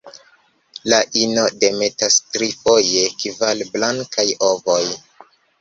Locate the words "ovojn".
4.49-4.93